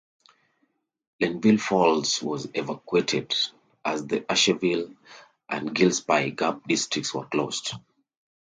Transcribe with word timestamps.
Linville 1.19 1.59
Falls 1.59 2.23
was 2.23 2.47
evacuated; 2.55 3.35
the 3.85 4.25
Asheville 4.27 4.91
and 5.47 5.75
Gillespie 5.75 6.31
Gap 6.31 6.67
Districts 6.67 7.13
were 7.13 7.27
closed. 7.27 7.75